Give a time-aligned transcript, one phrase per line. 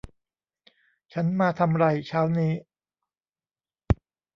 [1.13, 2.53] ฉันมาทำไรเช้านี้